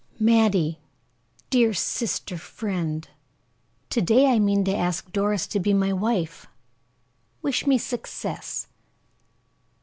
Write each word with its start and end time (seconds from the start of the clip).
"Mattie, 0.19 0.79
dear 1.51 1.75
sister 1.75 2.35
friend, 2.35 3.07
to 3.91 4.01
day 4.01 4.31
I 4.31 4.39
mean 4.39 4.63
to 4.65 4.73
ask 4.75 5.11
Doris 5.13 5.45
to 5.45 5.59
be 5.59 5.75
my 5.75 5.93
wife. 5.93 6.47
Wish 7.43 7.67
me 7.67 7.77
success." 7.77 8.65